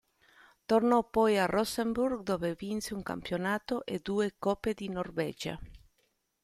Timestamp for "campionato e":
3.03-3.99